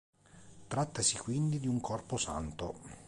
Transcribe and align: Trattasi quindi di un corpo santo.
Trattasi 0.67 1.19
quindi 1.19 1.59
di 1.59 1.67
un 1.67 1.79
corpo 1.79 2.17
santo. 2.17 2.73